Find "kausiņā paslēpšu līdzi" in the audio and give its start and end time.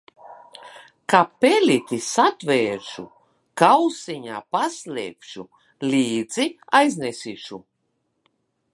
3.63-6.51